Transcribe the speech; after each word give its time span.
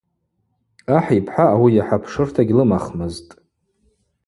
Ахӏ 0.97 1.09
йпхӏа 1.17 1.45
ауи 1.53 1.69
йахӏа 1.75 1.97
пшырта 2.03 2.41
гьлымахмызтӏ. 2.47 3.31